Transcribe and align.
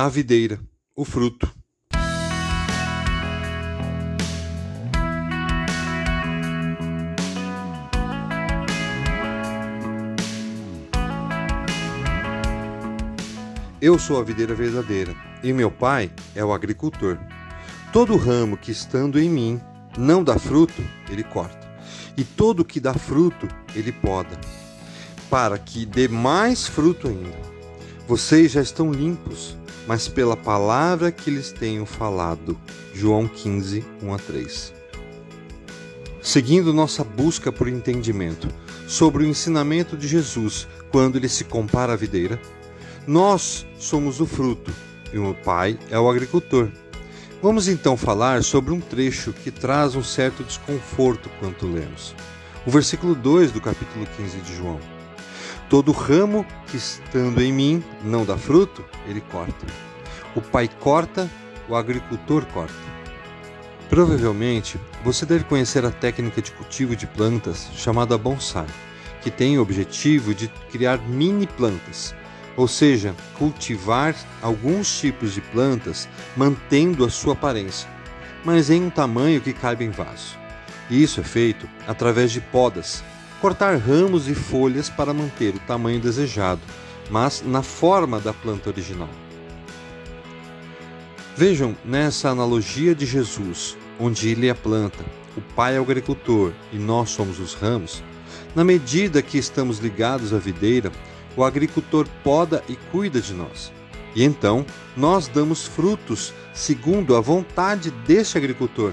A 0.00 0.08
videira, 0.08 0.60
o 0.94 1.04
fruto. 1.04 1.52
Eu 13.80 13.98
sou 13.98 14.20
a 14.20 14.22
videira 14.22 14.54
verdadeira, 14.54 15.16
e 15.42 15.52
meu 15.52 15.68
pai 15.68 16.12
é 16.32 16.44
o 16.44 16.52
agricultor. 16.52 17.18
Todo 17.92 18.16
ramo 18.16 18.56
que 18.56 18.70
estando 18.70 19.18
em 19.18 19.28
mim 19.28 19.60
não 19.98 20.22
dá 20.22 20.38
fruto, 20.38 20.80
ele 21.10 21.24
corta, 21.24 21.68
e 22.16 22.22
todo 22.22 22.64
que 22.64 22.78
dá 22.78 22.94
fruto, 22.94 23.48
ele 23.74 23.90
poda, 23.90 24.38
para 25.28 25.58
que 25.58 25.84
dê 25.84 26.06
mais 26.06 26.68
fruto 26.68 27.08
ainda. 27.08 27.36
Vocês 28.06 28.52
já 28.52 28.62
estão 28.62 28.92
limpos 28.92 29.57
mas 29.88 30.06
pela 30.06 30.36
palavra 30.36 31.10
que 31.10 31.30
lhes 31.30 31.50
tenho 31.50 31.86
falado. 31.86 32.58
João 32.92 33.26
15, 33.26 33.82
1 34.02 34.14
a 34.14 34.18
3. 34.18 34.74
Seguindo 36.20 36.74
nossa 36.74 37.02
busca 37.02 37.50
por 37.50 37.66
entendimento 37.66 38.48
sobre 38.86 39.24
o 39.24 39.26
ensinamento 39.26 39.96
de 39.96 40.06
Jesus 40.06 40.68
quando 40.90 41.16
ele 41.16 41.28
se 41.28 41.44
compara 41.44 41.94
à 41.94 41.96
videira, 41.96 42.38
nós 43.06 43.66
somos 43.78 44.20
o 44.20 44.26
fruto 44.26 44.70
e 45.10 45.18
o 45.18 45.34
Pai 45.42 45.78
é 45.90 45.98
o 45.98 46.10
agricultor. 46.10 46.68
Vamos 47.42 47.66
então 47.66 47.96
falar 47.96 48.44
sobre 48.44 48.74
um 48.74 48.80
trecho 48.80 49.32
que 49.32 49.50
traz 49.50 49.94
um 49.94 50.02
certo 50.02 50.44
desconforto 50.44 51.30
quando 51.40 51.72
lemos. 51.72 52.14
O 52.66 52.70
versículo 52.70 53.14
2 53.14 53.52
do 53.52 53.60
capítulo 53.60 54.06
15 54.18 54.38
de 54.40 54.54
João. 54.54 54.97
Todo 55.68 55.92
ramo 55.92 56.46
que 56.66 56.78
estando 56.78 57.42
em 57.42 57.52
mim 57.52 57.84
não 58.02 58.24
dá 58.24 58.38
fruto, 58.38 58.82
ele 59.06 59.20
corta. 59.20 59.66
O 60.34 60.40
pai 60.40 60.66
corta, 60.80 61.28
o 61.68 61.76
agricultor 61.76 62.46
corta. 62.46 62.74
Provavelmente 63.90 64.80
você 65.04 65.26
deve 65.26 65.44
conhecer 65.44 65.84
a 65.84 65.90
técnica 65.90 66.40
de 66.40 66.52
cultivo 66.52 66.96
de 66.96 67.06
plantas 67.06 67.68
chamada 67.74 68.16
bonsai, 68.16 68.66
que 69.20 69.30
tem 69.30 69.58
o 69.58 69.62
objetivo 69.62 70.34
de 70.34 70.48
criar 70.70 70.98
mini 70.98 71.46
plantas, 71.46 72.14
ou 72.56 72.66
seja, 72.66 73.14
cultivar 73.36 74.14
alguns 74.40 74.98
tipos 74.98 75.34
de 75.34 75.40
plantas 75.40 76.08
mantendo 76.34 77.04
a 77.04 77.10
sua 77.10 77.34
aparência, 77.34 77.88
mas 78.42 78.70
em 78.70 78.84
um 78.84 78.90
tamanho 78.90 79.40
que 79.40 79.52
caiba 79.52 79.84
em 79.84 79.90
vaso. 79.90 80.38
E 80.88 81.02
isso 81.02 81.20
é 81.20 81.24
feito 81.24 81.68
através 81.86 82.32
de 82.32 82.40
podas, 82.40 83.04
cortar 83.40 83.76
ramos 83.76 84.28
e 84.28 84.34
folhas 84.34 84.88
para 84.88 85.14
manter 85.14 85.54
o 85.54 85.60
tamanho 85.60 86.00
desejado, 86.00 86.60
mas 87.10 87.42
na 87.44 87.62
forma 87.62 88.20
da 88.20 88.32
planta 88.32 88.68
original. 88.70 89.08
Vejam 91.36 91.76
nessa 91.84 92.30
analogia 92.30 92.94
de 92.94 93.06
Jesus, 93.06 93.76
onde 93.98 94.28
ele 94.28 94.48
é 94.48 94.50
a 94.50 94.54
planta, 94.54 95.04
o 95.36 95.40
Pai 95.54 95.76
é 95.76 95.80
o 95.80 95.84
agricultor 95.84 96.52
e 96.72 96.76
nós 96.76 97.10
somos 97.10 97.38
os 97.38 97.54
ramos, 97.54 98.02
na 98.56 98.64
medida 98.64 99.22
que 99.22 99.38
estamos 99.38 99.78
ligados 99.78 100.34
à 100.34 100.38
videira, 100.38 100.90
o 101.36 101.44
agricultor 101.44 102.08
poda 102.24 102.64
e 102.68 102.74
cuida 102.90 103.20
de 103.20 103.32
nós. 103.32 103.72
E 104.16 104.24
então 104.24 104.66
nós 104.96 105.28
damos 105.28 105.64
frutos 105.64 106.34
segundo 106.52 107.14
a 107.14 107.20
vontade 107.20 107.92
deste 108.04 108.36
agricultor. 108.36 108.92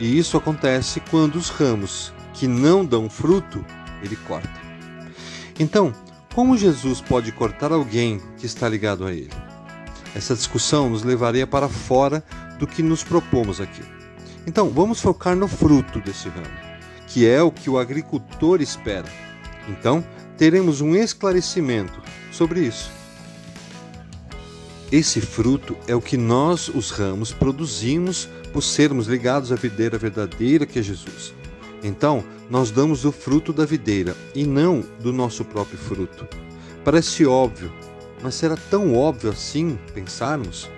E 0.00 0.18
isso 0.18 0.36
acontece 0.38 1.00
quando 1.10 1.36
os 1.36 1.50
ramos 1.50 2.14
que 2.36 2.46
não 2.46 2.84
dão 2.84 3.08
fruto, 3.08 3.64
ele 4.02 4.14
corta. 4.14 4.60
Então, 5.58 5.92
como 6.34 6.56
Jesus 6.56 7.00
pode 7.00 7.32
cortar 7.32 7.72
alguém 7.72 8.20
que 8.36 8.44
está 8.44 8.68
ligado 8.68 9.06
a 9.06 9.12
ele? 9.12 9.32
Essa 10.14 10.34
discussão 10.34 10.90
nos 10.90 11.02
levaria 11.02 11.46
para 11.46 11.68
fora 11.68 12.22
do 12.58 12.66
que 12.66 12.82
nos 12.82 13.02
propomos 13.02 13.60
aqui. 13.60 13.82
Então, 14.46 14.68
vamos 14.68 15.00
focar 15.00 15.34
no 15.34 15.48
fruto 15.48 15.98
desse 15.98 16.28
ramo, 16.28 16.46
que 17.06 17.26
é 17.26 17.42
o 17.42 17.50
que 17.50 17.70
o 17.70 17.78
agricultor 17.78 18.60
espera. 18.60 19.08
Então, 19.66 20.04
teremos 20.36 20.82
um 20.82 20.94
esclarecimento 20.94 22.02
sobre 22.30 22.60
isso. 22.60 22.90
Esse 24.92 25.20
fruto 25.22 25.76
é 25.88 25.96
o 25.96 26.02
que 26.02 26.18
nós, 26.18 26.68
os 26.68 26.90
ramos, 26.90 27.32
produzimos 27.32 28.28
por 28.52 28.62
sermos 28.62 29.06
ligados 29.06 29.50
à 29.50 29.56
videira 29.56 29.98
verdadeira 29.98 30.66
que 30.66 30.78
é 30.78 30.82
Jesus. 30.82 31.34
Então, 31.86 32.24
nós 32.50 32.72
damos 32.72 33.04
o 33.04 33.12
fruto 33.12 33.52
da 33.52 33.64
videira 33.64 34.16
e 34.34 34.44
não 34.44 34.84
do 34.98 35.12
nosso 35.12 35.44
próprio 35.44 35.78
fruto. 35.78 36.26
Parece 36.84 37.24
óbvio, 37.24 37.72
mas 38.20 38.34
será 38.34 38.56
tão 38.56 38.96
óbvio 38.96 39.30
assim 39.30 39.78
pensarmos? 39.94 40.68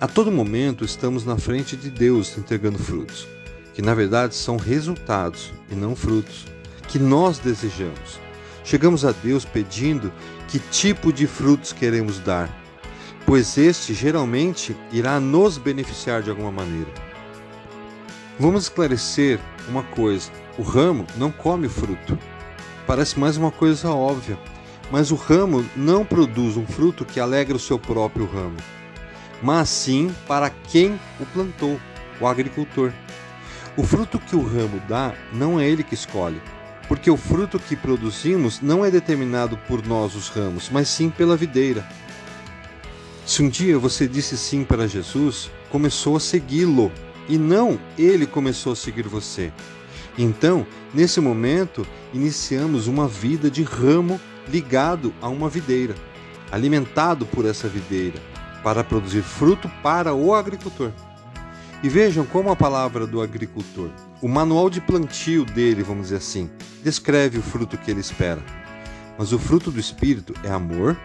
A 0.00 0.06
todo 0.06 0.30
momento 0.30 0.84
estamos 0.84 1.24
na 1.24 1.36
frente 1.36 1.76
de 1.76 1.90
Deus 1.90 2.38
entregando 2.38 2.78
frutos, 2.78 3.26
que 3.74 3.82
na 3.82 3.94
verdade 3.94 4.36
são 4.36 4.56
resultados 4.56 5.52
e 5.68 5.74
não 5.74 5.96
frutos, 5.96 6.46
que 6.86 7.00
nós 7.00 7.40
desejamos. 7.40 8.20
Chegamos 8.62 9.04
a 9.04 9.10
Deus 9.10 9.44
pedindo 9.44 10.12
que 10.46 10.60
tipo 10.60 11.12
de 11.12 11.26
frutos 11.26 11.72
queremos 11.72 12.20
dar, 12.20 12.48
pois 13.26 13.58
este 13.58 13.92
geralmente 13.92 14.76
irá 14.92 15.18
nos 15.18 15.58
beneficiar 15.58 16.22
de 16.22 16.30
alguma 16.30 16.52
maneira. 16.52 17.07
Vamos 18.38 18.64
esclarecer 18.64 19.40
uma 19.68 19.82
coisa: 19.82 20.30
o 20.56 20.62
ramo 20.62 21.04
não 21.16 21.30
come 21.30 21.66
o 21.66 21.70
fruto. 21.70 22.16
Parece 22.86 23.18
mais 23.18 23.36
uma 23.36 23.50
coisa 23.50 23.90
óbvia, 23.90 24.38
mas 24.92 25.10
o 25.10 25.16
ramo 25.16 25.64
não 25.74 26.04
produz 26.04 26.56
um 26.56 26.64
fruto 26.64 27.04
que 27.04 27.18
alegra 27.18 27.56
o 27.56 27.60
seu 27.60 27.78
próprio 27.78 28.26
ramo, 28.26 28.56
mas 29.42 29.68
sim 29.68 30.14
para 30.26 30.48
quem 30.48 30.98
o 31.20 31.26
plantou, 31.26 31.80
o 32.20 32.26
agricultor. 32.26 32.92
O 33.76 33.82
fruto 33.82 34.18
que 34.18 34.36
o 34.36 34.42
ramo 34.42 34.80
dá 34.88 35.12
não 35.32 35.58
é 35.58 35.68
ele 35.68 35.82
que 35.82 35.94
escolhe, 35.94 36.40
porque 36.86 37.10
o 37.10 37.16
fruto 37.16 37.58
que 37.58 37.76
produzimos 37.76 38.60
não 38.60 38.84
é 38.84 38.90
determinado 38.90 39.58
por 39.68 39.84
nós, 39.86 40.14
os 40.14 40.28
ramos, 40.28 40.70
mas 40.70 40.88
sim 40.88 41.10
pela 41.10 41.36
videira. 41.36 41.86
Se 43.26 43.42
um 43.42 43.48
dia 43.48 43.78
você 43.78 44.08
disse 44.08 44.38
sim 44.38 44.64
para 44.64 44.88
Jesus, 44.88 45.50
começou 45.68 46.16
a 46.16 46.20
segui-lo 46.20 46.90
e 47.28 47.36
não 47.36 47.78
ele 47.98 48.26
começou 48.26 48.72
a 48.72 48.76
seguir 48.76 49.06
você. 49.06 49.52
Então, 50.16 50.66
nesse 50.92 51.20
momento, 51.20 51.86
iniciamos 52.12 52.86
uma 52.86 53.06
vida 53.06 53.50
de 53.50 53.62
ramo 53.62 54.20
ligado 54.48 55.14
a 55.20 55.28
uma 55.28 55.48
videira, 55.48 55.94
alimentado 56.50 57.26
por 57.26 57.44
essa 57.44 57.68
videira, 57.68 58.20
para 58.64 58.82
produzir 58.82 59.22
fruto 59.22 59.70
para 59.82 60.14
o 60.14 60.34
agricultor. 60.34 60.90
E 61.80 61.88
vejam 61.88 62.24
como 62.24 62.50
a 62.50 62.56
palavra 62.56 63.06
do 63.06 63.22
agricultor, 63.22 63.90
o 64.20 64.26
manual 64.26 64.68
de 64.68 64.80
plantio 64.80 65.44
dele, 65.44 65.84
vamos 65.84 66.04
dizer 66.04 66.16
assim, 66.16 66.50
descreve 66.82 67.38
o 67.38 67.42
fruto 67.42 67.78
que 67.78 67.90
ele 67.90 68.00
espera. 68.00 68.42
Mas 69.16 69.32
o 69.32 69.38
fruto 69.38 69.70
do 69.70 69.78
Espírito 69.78 70.34
é 70.42 70.50
amor, 70.50 70.96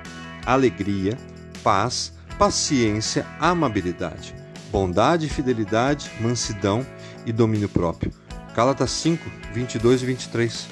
alegria, 0.46 1.16
paz, 1.64 2.14
paciência, 2.40 3.26
amabilidade 3.40 4.43
bondade, 4.74 5.30
fidelidade, 5.30 6.12
mansidão 6.20 6.84
e 7.28 7.32
domínio 7.32 7.70
próprio. 7.70 8.12
Gálatas 8.56 8.90
5, 8.90 9.24
22 9.54 10.02
e 10.02 10.06
23. 10.08 10.68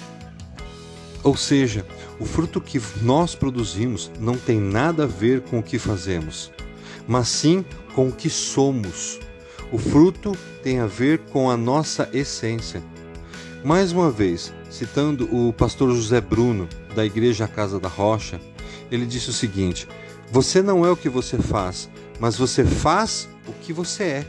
Ou 1.24 1.38
seja, 1.38 1.86
o 2.20 2.26
fruto 2.26 2.60
que 2.60 2.82
nós 3.04 3.36
produzimos 3.36 4.12
não 4.20 4.36
tem 4.36 4.60
nada 4.60 5.04
a 5.04 5.08
ver 5.08 5.42
com 5.42 5.60
o 5.60 5.64
que 5.64 5.78
fazemos, 5.78 6.52
mas 7.08 7.28
sim 7.28 7.64
com 7.94 8.08
o 8.08 8.12
que 8.12 8.28
somos. 8.28 9.20
O 9.72 9.78
fruto 9.78 10.32
tem 10.64 10.80
a 10.80 10.88
ver 10.88 11.20
com 11.32 11.52
a 11.52 11.56
nossa 11.56 12.10
essência. 12.12 12.82
Mais 13.64 13.92
uma 13.92 14.10
vez, 14.10 14.52
citando 14.72 15.30
o 15.32 15.54
pastor 15.54 15.94
José 15.94 16.20
Bruno, 16.20 16.68
da 16.96 17.06
Igreja 17.06 17.48
Casa 17.48 17.80
da 17.80 17.88
Rocha, 17.88 18.42
ele 18.92 19.06
disse 19.06 19.30
o 19.30 19.34
seguinte: 19.34 19.88
Você 20.32 20.64
não 20.64 20.84
é 20.84 20.90
o 20.90 20.98
que 20.98 21.08
você 21.08 21.38
faz, 21.38 21.88
mas 22.20 22.36
você 22.36 22.66
faz 22.66 23.30
o 23.48 23.54
que 23.54 23.74
você 23.74 24.04
é. 24.04 24.26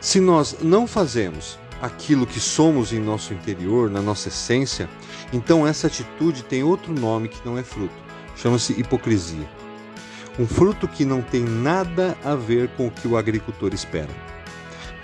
Se 0.00 0.20
nós 0.20 0.56
não 0.60 0.86
fazemos 0.86 1.58
aquilo 1.80 2.26
que 2.26 2.40
somos 2.40 2.92
em 2.92 3.00
nosso 3.00 3.32
interior, 3.34 3.90
na 3.90 4.00
nossa 4.00 4.28
essência, 4.28 4.88
então 5.32 5.66
essa 5.66 5.86
atitude 5.86 6.44
tem 6.44 6.62
outro 6.62 6.92
nome 6.92 7.28
que 7.28 7.44
não 7.44 7.58
é 7.58 7.62
fruto. 7.62 7.94
Chama-se 8.36 8.72
hipocrisia. 8.78 9.48
Um 10.38 10.46
fruto 10.46 10.88
que 10.88 11.04
não 11.04 11.22
tem 11.22 11.42
nada 11.42 12.16
a 12.24 12.34
ver 12.34 12.68
com 12.76 12.88
o 12.88 12.90
que 12.90 13.06
o 13.06 13.16
agricultor 13.16 13.72
espera. 13.72 14.10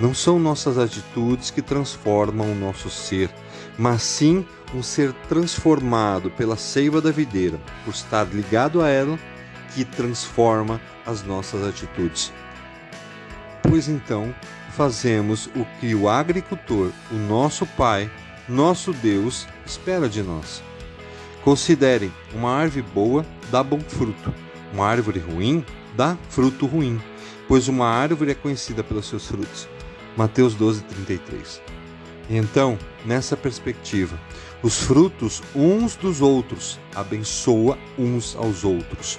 Não 0.00 0.14
são 0.14 0.38
nossas 0.38 0.78
atitudes 0.78 1.50
que 1.50 1.62
transformam 1.62 2.50
o 2.50 2.54
nosso 2.54 2.88
ser, 2.88 3.30
mas 3.78 4.02
sim 4.02 4.46
um 4.74 4.82
ser 4.82 5.12
transformado 5.28 6.30
pela 6.30 6.56
seiva 6.56 7.00
da 7.00 7.10
videira, 7.10 7.60
por 7.84 7.92
estar 7.92 8.24
ligado 8.24 8.80
a 8.80 8.88
ela, 8.88 9.18
que 9.74 9.84
transforma 9.84 10.80
as 11.06 11.22
nossas 11.22 11.66
atitudes. 11.66 12.32
Pois 13.62 13.88
então 13.88 14.34
fazemos 14.70 15.46
o 15.54 15.64
que 15.78 15.94
o 15.94 16.08
agricultor, 16.08 16.90
o 17.10 17.14
nosso 17.14 17.66
Pai, 17.66 18.10
nosso 18.48 18.92
Deus, 18.92 19.46
espera 19.64 20.08
de 20.08 20.22
nós. 20.22 20.62
Considerem: 21.42 22.12
uma 22.34 22.50
árvore 22.50 22.84
boa 22.94 23.26
dá 23.50 23.62
bom 23.62 23.80
fruto, 23.80 24.34
uma 24.72 24.86
árvore 24.86 25.18
ruim 25.18 25.64
dá 25.96 26.16
fruto 26.28 26.66
ruim, 26.66 27.00
pois 27.48 27.68
uma 27.68 27.86
árvore 27.86 28.30
é 28.32 28.34
conhecida 28.34 28.82
pelos 28.82 29.06
seus 29.06 29.26
frutos. 29.26 29.68
Mateus 30.16 30.54
12, 30.54 30.82
33. 30.82 31.62
Então, 32.28 32.78
nessa 33.04 33.36
perspectiva, 33.36 34.18
os 34.62 34.78
frutos 34.82 35.42
uns 35.54 35.96
dos 35.96 36.20
outros 36.20 36.78
abençoa 36.94 37.78
uns 37.98 38.36
aos 38.36 38.64
outros. 38.64 39.18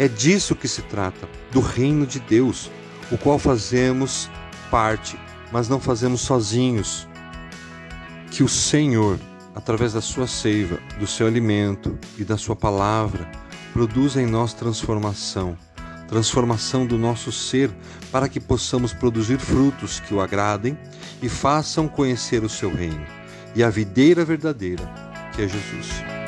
É 0.00 0.08
disso 0.08 0.56
que 0.56 0.66
se 0.66 0.80
trata, 0.80 1.28
do 1.52 1.60
reino 1.60 2.06
de 2.06 2.20
Deus, 2.20 2.70
o 3.12 3.18
qual 3.18 3.38
fazemos 3.38 4.30
parte, 4.70 5.20
mas 5.52 5.68
não 5.68 5.78
fazemos 5.78 6.22
sozinhos. 6.22 7.06
Que 8.30 8.42
o 8.42 8.48
Senhor, 8.48 9.20
através 9.54 9.92
da 9.92 10.00
sua 10.00 10.26
seiva, 10.26 10.78
do 10.98 11.06
seu 11.06 11.26
alimento 11.26 11.98
e 12.16 12.24
da 12.24 12.38
sua 12.38 12.56
palavra, 12.56 13.30
produza 13.74 14.22
em 14.22 14.26
nós 14.26 14.54
transformação, 14.54 15.54
transformação 16.08 16.86
do 16.86 16.96
nosso 16.96 17.30
ser, 17.30 17.70
para 18.10 18.26
que 18.26 18.40
possamos 18.40 18.94
produzir 18.94 19.38
frutos 19.38 20.00
que 20.00 20.14
o 20.14 20.22
agradem 20.22 20.78
e 21.20 21.28
façam 21.28 21.86
conhecer 21.86 22.42
o 22.42 22.48
seu 22.48 22.74
reino 22.74 23.04
e 23.54 23.62
a 23.62 23.68
videira 23.68 24.24
verdadeira, 24.24 24.82
que 25.36 25.42
é 25.42 25.46
Jesus. 25.46 26.19